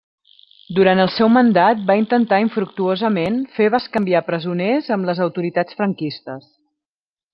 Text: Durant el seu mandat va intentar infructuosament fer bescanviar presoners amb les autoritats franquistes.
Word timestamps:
Durant 0.77 1.01
el 1.01 1.09
seu 1.15 1.29
mandat 1.33 1.83
va 1.91 1.97
intentar 1.99 2.39
infructuosament 2.45 3.37
fer 3.59 3.67
bescanviar 3.75 4.23
presoners 4.31 4.89
amb 4.97 5.11
les 5.11 5.23
autoritats 5.27 5.81
franquistes. 5.83 6.51